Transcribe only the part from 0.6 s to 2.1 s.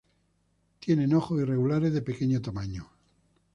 Tienen ojos irregulares de